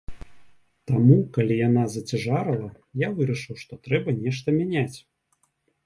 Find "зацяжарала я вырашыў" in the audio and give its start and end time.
1.97-3.55